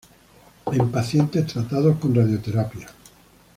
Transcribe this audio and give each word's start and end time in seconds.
En 0.65 0.89
pacientes 0.89 1.45
tratados 1.45 1.99
con 1.99 2.15
radioterapia. 2.15 2.87